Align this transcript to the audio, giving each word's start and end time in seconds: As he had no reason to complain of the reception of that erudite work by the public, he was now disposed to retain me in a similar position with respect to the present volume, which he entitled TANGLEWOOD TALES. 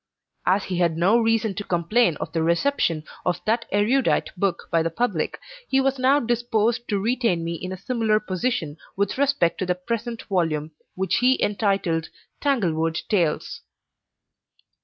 As 0.47 0.63
he 0.63 0.77
had 0.79 0.97
no 0.97 1.19
reason 1.19 1.53
to 1.53 1.63
complain 1.63 2.17
of 2.17 2.31
the 2.33 2.41
reception 2.41 3.03
of 3.23 3.39
that 3.45 3.65
erudite 3.71 4.35
work 4.35 4.67
by 4.71 4.81
the 4.81 4.89
public, 4.89 5.39
he 5.69 5.79
was 5.79 5.99
now 5.99 6.19
disposed 6.19 6.87
to 6.89 6.97
retain 6.99 7.43
me 7.43 7.53
in 7.53 7.71
a 7.71 7.77
similar 7.77 8.19
position 8.19 8.77
with 8.95 9.19
respect 9.19 9.59
to 9.59 9.65
the 9.67 9.75
present 9.75 10.23
volume, 10.23 10.71
which 10.95 11.17
he 11.17 11.39
entitled 11.43 12.09
TANGLEWOOD 12.41 12.99
TALES. 13.09 13.61